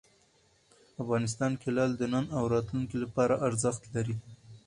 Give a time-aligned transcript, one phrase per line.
[1.03, 4.15] افغانستان کې لعل د نن او راتلونکي لپاره ارزښت لري.